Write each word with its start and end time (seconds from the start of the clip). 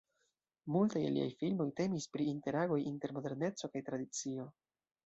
Multaj 0.75 1.01
el 1.09 1.13
liaj 1.17 1.27
filmoj 1.43 1.67
temis 1.81 2.09
pri 2.17 2.27
interagoj 2.33 2.81
inter 2.95 3.17
moderneco 3.21 3.75
kaj 3.77 3.89
tradicio. 3.93 4.53